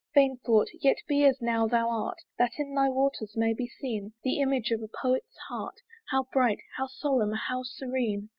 [0.15, 0.67] Vain thought!
[0.79, 4.71] yet be as now thou art, That in thy waters may be seen The image
[4.71, 5.75] of a poet's heart,
[6.09, 8.29] How bright, how solemn, how serene!